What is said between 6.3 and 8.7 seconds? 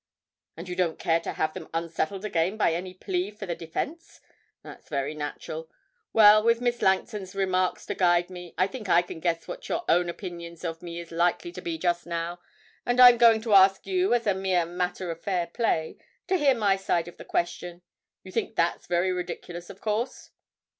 with Miss Langton's remarks to guide me, I